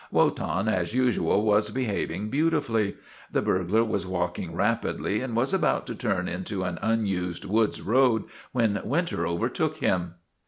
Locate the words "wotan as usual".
0.09-1.43